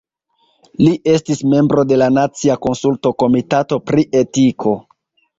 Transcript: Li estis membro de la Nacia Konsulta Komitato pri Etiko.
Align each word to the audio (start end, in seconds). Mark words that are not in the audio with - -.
Li 0.85 0.93
estis 1.11 1.41
membro 1.51 1.83
de 1.91 1.99
la 2.01 2.07
Nacia 2.13 2.55
Konsulta 2.67 3.11
Komitato 3.25 3.79
pri 3.91 4.07
Etiko. 4.23 4.73